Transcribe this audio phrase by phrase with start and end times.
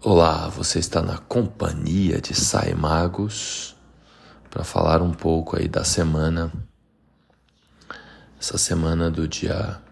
[0.00, 3.74] Olá, você está na companhia de Sai Magos
[4.48, 6.52] para falar um pouco aí da semana,
[8.38, 9.82] essa semana do dia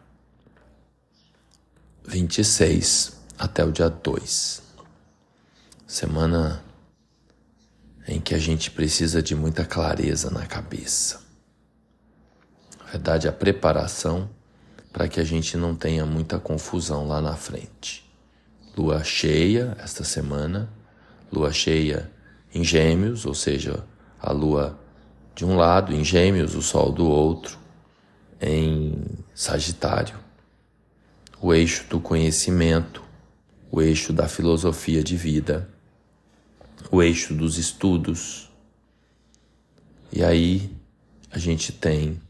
[2.04, 4.62] 26 até o dia 2.
[5.88, 6.62] Semana
[8.06, 11.20] em que a gente precisa de muita clareza na cabeça.
[12.78, 14.30] Na verdade, a preparação
[14.92, 18.05] para que a gente não tenha muita confusão lá na frente
[18.76, 20.68] lua cheia esta semana,
[21.32, 22.10] lua cheia
[22.54, 23.84] em Gêmeos, ou seja,
[24.20, 24.78] a lua
[25.34, 27.58] de um lado em Gêmeos, o sol do outro
[28.40, 29.02] em
[29.34, 30.18] Sagitário.
[31.40, 33.02] O eixo do conhecimento,
[33.70, 35.68] o eixo da filosofia de vida,
[36.90, 38.50] o eixo dos estudos.
[40.12, 40.70] E aí
[41.30, 42.20] a gente tem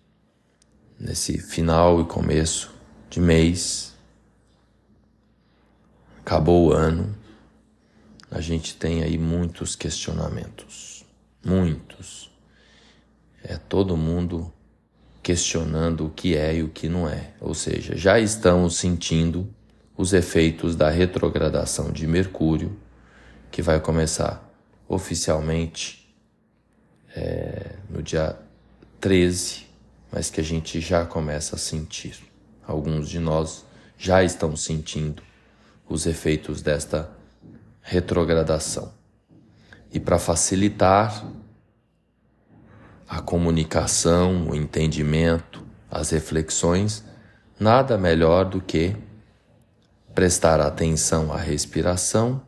[0.99, 2.73] nesse final e começo
[3.09, 3.96] de mês
[6.27, 7.15] Acabou o ano,
[8.29, 11.07] a gente tem aí muitos questionamentos,
[11.45, 12.33] muitos.
[13.45, 14.53] É todo mundo
[15.23, 17.35] questionando o que é e o que não é.
[17.41, 19.49] Ou seja, já estamos sentindo
[19.97, 22.77] os efeitos da retrogradação de Mercúrio,
[23.49, 24.53] que vai começar
[24.89, 26.13] oficialmente
[27.15, 28.37] é, no dia
[29.01, 29.65] 13,
[30.11, 32.19] mas que a gente já começa a sentir.
[32.67, 33.65] Alguns de nós
[33.97, 35.23] já estão sentindo
[35.89, 37.11] os efeitos desta
[37.81, 38.93] retrogradação.
[39.93, 41.25] E para facilitar
[43.09, 47.05] a comunicação, o entendimento, as reflexões,
[47.59, 48.97] nada melhor do que
[50.15, 52.43] prestar atenção à respiração.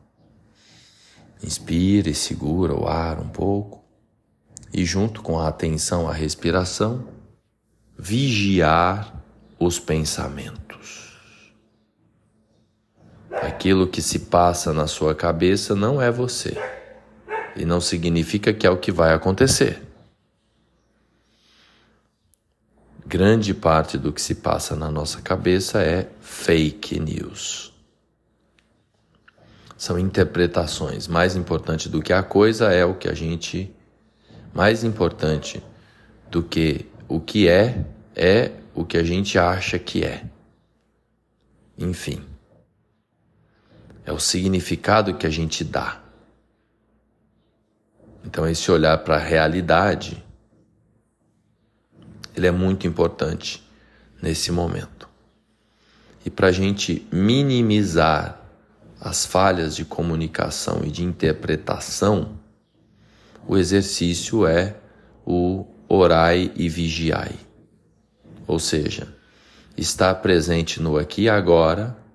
[1.43, 3.85] Inspira e segura o ar um pouco.
[4.73, 7.07] E junto com a atenção à respiração,
[7.97, 9.23] vigiar
[9.59, 11.08] os pensamentos.
[13.43, 16.57] Aquilo que se passa na sua cabeça não é você.
[17.55, 19.83] E não significa que é o que vai acontecer.
[23.07, 27.73] Grande parte do que se passa na nossa cabeça é fake news.
[29.77, 31.07] São interpretações.
[31.07, 33.75] Mais importante do que a coisa é o que a gente.
[34.53, 35.63] Mais importante
[36.31, 40.25] do que o que é, é o que a gente acha que é.
[41.79, 42.28] Enfim
[44.09, 46.01] é o significado que a gente dá.
[48.25, 50.25] Então, esse olhar para a realidade,
[52.35, 53.63] ele é muito importante
[54.23, 55.07] nesse momento.
[56.25, 58.41] E para a gente minimizar
[58.99, 62.39] as falhas de comunicação e de interpretação,
[63.47, 64.75] o exercício é
[65.27, 67.35] o orai e vigiai.
[68.47, 69.07] Ou seja,
[69.77, 72.08] estar presente no aqui e agora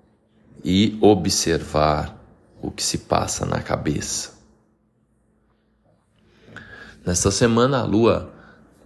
[0.64, 2.18] e observar
[2.62, 4.32] o que se passa na cabeça.
[7.04, 8.32] Nesta semana, a Lua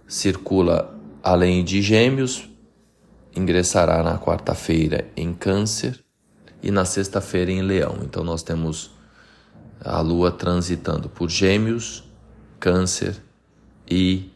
[0.05, 2.49] circula além de Gêmeos,
[3.33, 6.03] ingressará na quarta-feira em Câncer
[6.61, 7.99] e na sexta-feira em Leão.
[8.03, 8.91] Então, nós temos
[9.79, 12.03] a Lua transitando por Gêmeos,
[12.59, 13.15] Câncer
[13.89, 14.29] e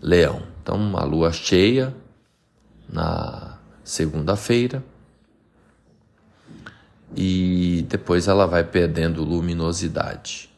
[0.00, 0.42] Leão.
[0.62, 1.94] Então, a Lua cheia
[2.88, 4.82] na segunda-feira
[7.16, 10.50] e depois ela vai perdendo luminosidade.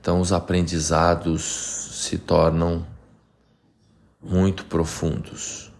[0.00, 2.86] Então os aprendizados se tornam
[4.22, 5.70] muito profundos.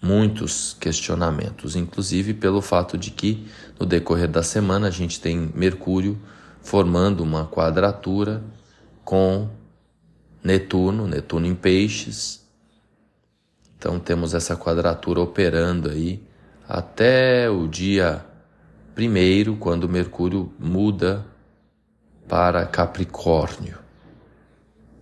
[0.00, 3.46] Muitos questionamentos, inclusive pelo fato de que
[3.78, 6.18] no decorrer da semana a gente tem Mercúrio
[6.60, 8.42] formando uma quadratura
[9.04, 9.48] com
[10.42, 12.44] Netuno, Netuno em Peixes.
[13.76, 16.25] Então temos essa quadratura operando aí
[16.68, 18.24] até o dia
[18.94, 21.24] primeiro, quando Mercúrio muda
[22.26, 23.78] para Capricórnio.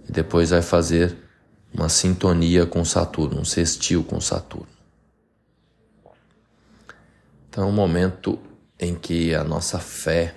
[0.08, 1.16] E depois vai fazer
[1.72, 4.68] uma sintonia com Saturno, um sextil com Saturno.
[7.48, 8.38] Então é um momento
[8.78, 10.34] em que a nossa fé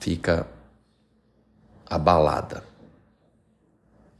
[0.00, 0.46] fica
[1.88, 2.64] abalada.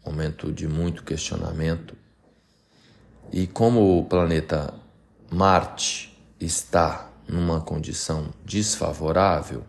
[0.05, 1.97] Momento de muito questionamento.
[3.33, 4.73] E como o planeta
[5.31, 9.65] Marte está numa condição desfavorável,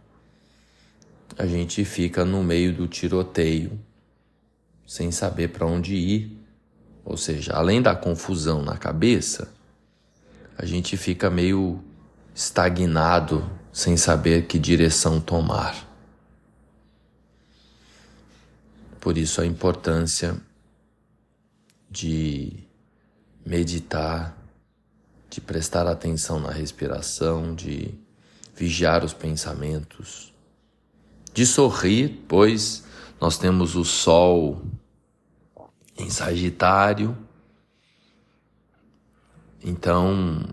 [1.38, 3.80] a gente fica no meio do tiroteio,
[4.86, 6.38] sem saber para onde ir.
[7.04, 9.54] Ou seja, além da confusão na cabeça,
[10.58, 11.84] a gente fica meio
[12.34, 15.88] estagnado, sem saber que direção tomar.
[19.00, 20.36] Por isso a importância
[21.90, 22.52] de
[23.46, 24.37] meditar
[25.38, 27.94] de prestar atenção na respiração, de
[28.56, 30.34] vigiar os pensamentos,
[31.32, 32.84] de sorrir, pois
[33.22, 34.60] nós temos o Sol
[35.96, 37.16] em Sagitário.
[39.64, 40.44] Então,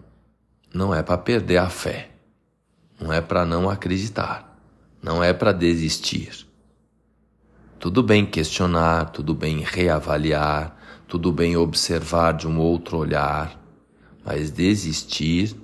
[0.74, 2.10] não é para perder a fé,
[3.00, 4.54] não é para não acreditar,
[5.02, 6.46] não é para desistir.
[7.78, 10.76] Tudo bem questionar, tudo bem reavaliar,
[11.08, 13.63] tudo bem observar de um outro olhar,
[14.24, 15.54] mas desistir,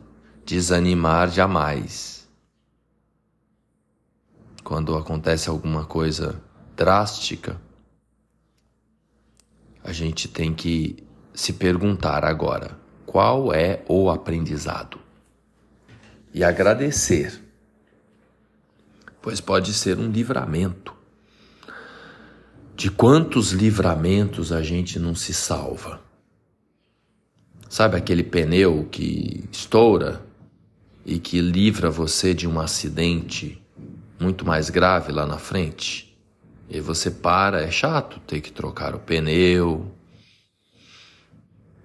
[0.44, 2.28] desanimar jamais.
[4.62, 6.40] Quando acontece alguma coisa
[6.76, 7.60] drástica,
[9.82, 11.02] a gente tem que
[11.32, 15.00] se perguntar agora qual é o aprendizado
[16.32, 17.42] e agradecer,
[19.20, 20.94] pois pode ser um livramento
[22.76, 26.00] de quantos livramentos a gente não se salva.
[27.70, 30.26] Sabe aquele pneu que estoura
[31.06, 33.62] e que livra você de um acidente
[34.18, 36.18] muito mais grave lá na frente?
[36.68, 39.88] E você para, é chato ter que trocar o pneu.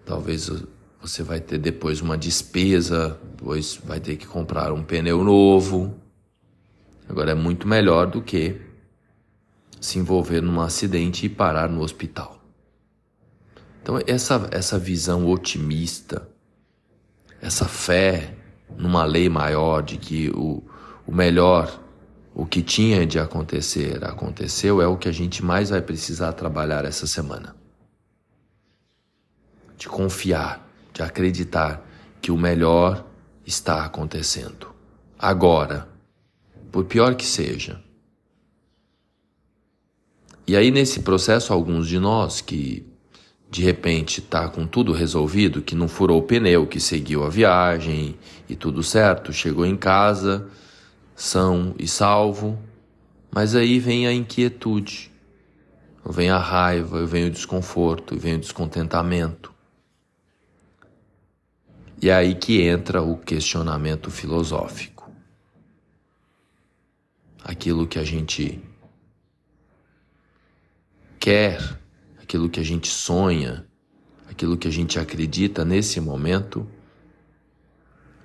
[0.03, 0.51] Talvez
[0.99, 5.95] você vai ter depois uma despesa, pois vai ter que comprar um pneu novo.
[7.07, 8.59] Agora é muito melhor do que
[9.79, 12.34] se envolver num acidente e parar no hospital.
[13.85, 16.27] Então, essa, essa visão otimista,
[17.39, 18.35] essa fé
[18.79, 20.63] numa lei maior de que o,
[21.05, 21.79] o melhor,
[22.33, 26.83] o que tinha de acontecer, aconteceu, é o que a gente mais vai precisar trabalhar
[26.83, 27.55] essa semana.
[29.77, 31.88] De confiar, de acreditar
[32.19, 33.05] que o melhor
[33.45, 34.73] está acontecendo.
[35.15, 35.88] Agora,
[36.71, 37.79] por pior que seja.
[40.47, 42.94] E aí, nesse processo, alguns de nós que
[43.55, 48.19] de repente está com tudo resolvido, que não furou o pneu, que seguiu a viagem
[48.49, 50.49] e tudo certo, chegou em casa,
[51.15, 52.59] são e salvo,
[53.31, 55.09] mas aí vem a inquietude,
[56.05, 59.53] vem a raiva, vem o desconforto, vem o descontentamento.
[62.01, 65.09] E aí que entra o questionamento filosófico.
[67.41, 68.61] Aquilo que a gente
[71.17, 71.84] quer,
[72.25, 73.68] aquilo que a gente sonha,
[74.27, 76.68] aquilo que a gente acredita nesse momento,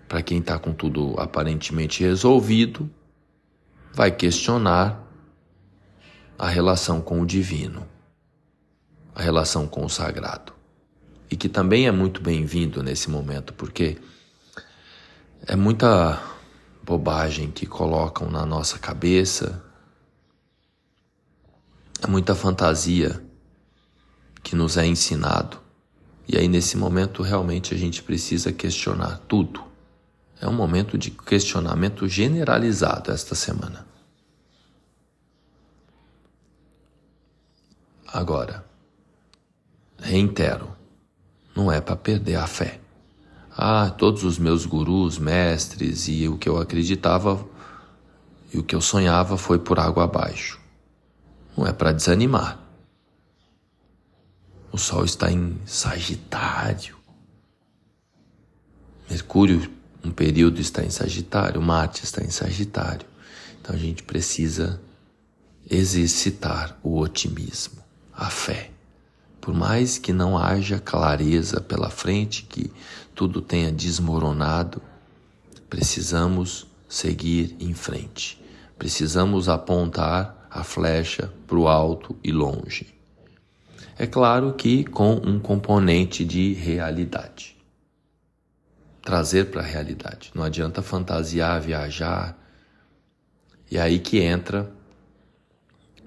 [0.09, 2.91] para quem está com tudo aparentemente resolvido,
[3.93, 5.07] vai questionar
[6.39, 7.87] a relação com o divino,
[9.15, 10.55] a relação com o sagrado.
[11.31, 13.99] E que também é muito bem-vindo nesse momento, porque
[15.47, 16.19] é muita
[16.83, 19.63] bobagem que colocam na nossa cabeça
[22.03, 23.30] é muita fantasia
[24.43, 25.59] que nos é ensinado.
[26.27, 29.63] E aí, nesse momento, realmente a gente precisa questionar tudo.
[30.41, 33.87] É um momento de questionamento generalizado esta semana.
[38.07, 38.65] Agora,
[39.99, 40.71] reitero,
[41.55, 42.81] não é para perder a fé.
[43.57, 47.45] Ah, todos os meus gurus, mestres e o que eu acreditava
[48.53, 50.61] e o que eu sonhava foi por água abaixo
[51.61, 52.59] não é para desanimar.
[54.81, 56.97] Sol está em Sagitário.
[59.09, 59.71] Mercúrio,
[60.03, 61.61] um período, está em Sagitário.
[61.61, 63.07] Marte está em Sagitário.
[63.61, 64.81] Então a gente precisa
[65.71, 67.83] exercitar o otimismo,
[68.13, 68.71] a fé.
[69.41, 72.73] Por mais que não haja clareza pela frente, que
[73.15, 74.83] tudo tenha desmoronado,
[75.69, 78.43] precisamos seguir em frente.
[78.79, 83.00] Precisamos apontar a flecha para o alto e longe.
[84.01, 87.55] É claro que com um componente de realidade.
[89.03, 90.31] Trazer para a realidade.
[90.35, 92.35] Não adianta fantasiar, viajar.
[93.71, 94.73] E aí que entra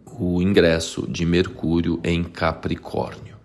[0.08, 3.38] o ingresso de Mercúrio em Capricórnio.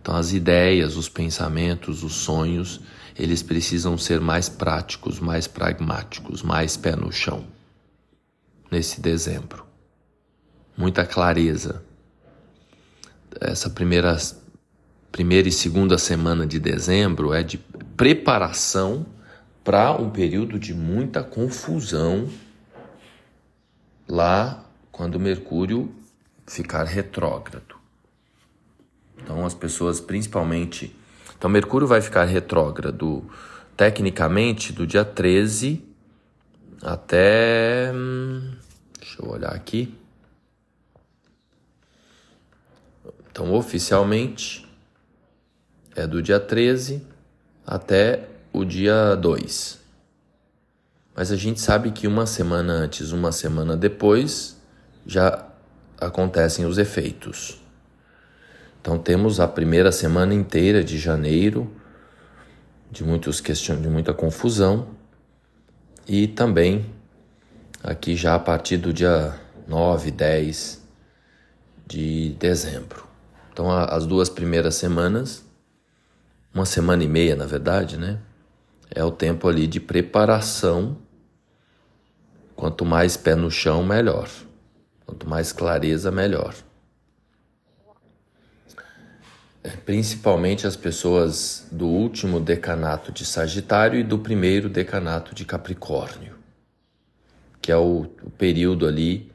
[0.00, 2.80] Então, as ideias, os pensamentos, os sonhos,
[3.16, 7.46] eles precisam ser mais práticos, mais pragmáticos, mais pé no chão
[8.68, 9.64] nesse dezembro
[10.76, 11.84] muita clareza.
[13.40, 14.16] Essa primeira,
[15.10, 17.58] primeira e segunda semana de dezembro é de
[17.96, 19.06] preparação
[19.64, 22.28] para um período de muita confusão
[24.08, 25.94] lá quando Mercúrio
[26.46, 27.76] ficar retrógrado.
[29.22, 30.94] Então as pessoas principalmente.
[31.38, 33.24] Então Mercúrio vai ficar retrógrado
[33.76, 35.82] tecnicamente do dia 13
[36.82, 37.92] até.
[37.94, 38.52] Hum,
[38.98, 40.01] deixa eu olhar aqui.
[43.32, 44.68] Então, oficialmente,
[45.96, 47.02] é do dia 13
[47.66, 49.80] até o dia 2.
[51.14, 54.56] mas a gente sabe que uma semana antes, uma semana depois,
[55.06, 55.46] já
[55.98, 57.60] acontecem os efeitos.
[58.80, 61.70] Então temos a primeira semana inteira de janeiro
[62.90, 63.80] de muitos question...
[63.80, 64.88] de muita confusão
[66.06, 66.86] e também
[67.82, 70.82] aqui já a partir do dia 9, 10
[71.86, 73.11] de dezembro.
[73.52, 75.44] Então as duas primeiras semanas,
[76.54, 78.18] uma semana e meia na verdade, né?
[78.90, 80.96] É o tempo ali de preparação.
[82.56, 84.28] Quanto mais pé no chão, melhor.
[85.06, 86.54] Quanto mais clareza, melhor.
[89.64, 96.34] É, principalmente as pessoas do último decanato de Sagitário e do primeiro decanato de Capricórnio,
[97.60, 99.31] que é o, o período ali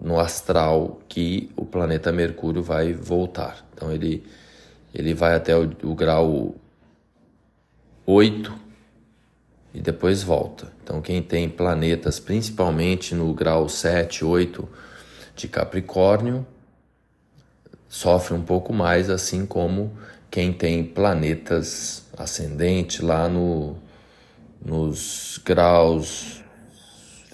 [0.00, 3.66] no astral que o planeta Mercúrio vai voltar.
[3.74, 4.24] Então ele,
[4.94, 6.54] ele vai até o, o grau
[8.06, 8.54] 8
[9.74, 10.72] e depois volta.
[10.82, 14.68] Então quem tem planetas principalmente no grau 7, 8
[15.34, 16.46] de Capricórnio,
[17.88, 19.96] sofre um pouco mais, assim como
[20.30, 23.76] quem tem planetas ascendente lá no,
[24.64, 26.42] nos graus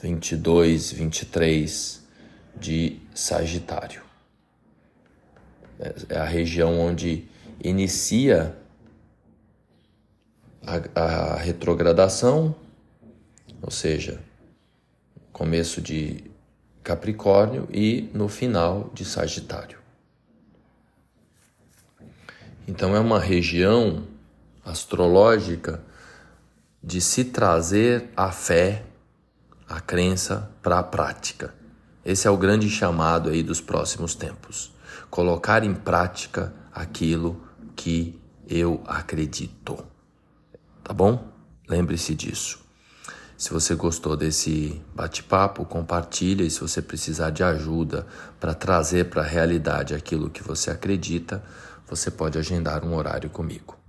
[0.02, 2.03] 22, 23
[2.56, 4.02] de Sagitário.
[6.08, 7.24] É a região onde
[7.62, 8.56] inicia
[10.66, 12.54] a, a retrogradação,
[13.60, 14.20] ou seja,
[15.32, 16.24] começo de
[16.82, 19.78] Capricórnio e no final de Sagitário.
[22.68, 24.06] Então é uma região
[24.64, 25.82] astrológica
[26.82, 28.84] de se trazer a fé,
[29.68, 31.54] a crença para a prática.
[32.04, 34.72] Esse é o grande chamado aí dos próximos tempos.
[35.08, 37.40] Colocar em prática aquilo
[37.74, 39.84] que eu acredito.
[40.82, 41.32] Tá bom?
[41.68, 42.62] Lembre-se disso.
[43.36, 46.46] Se você gostou desse bate-papo, compartilhe.
[46.46, 48.06] E se você precisar de ajuda
[48.38, 51.42] para trazer para a realidade aquilo que você acredita,
[51.88, 53.83] você pode agendar um horário comigo.